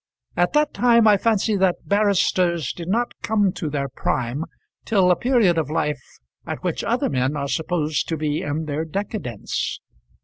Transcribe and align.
At 0.35 0.53
that 0.53 0.73
time 0.73 1.07
I 1.07 1.15
fancy 1.17 1.55
that 1.57 1.85
barristers 1.87 2.73
did 2.73 2.87
not 2.87 3.11
come 3.21 3.51
to 3.51 3.69
their 3.69 3.87
prime 3.87 4.45
till 4.83 5.11
a 5.11 5.15
period 5.15 5.59
of 5.59 5.69
life 5.69 6.01
at 6.43 6.63
which 6.63 6.83
other 6.83 7.07
men 7.07 7.37
are 7.37 7.47
supposed 7.47 8.07
to 8.09 8.17
be 8.17 8.41
in 8.41 8.65
their 8.65 8.83
decadence. 8.83 9.79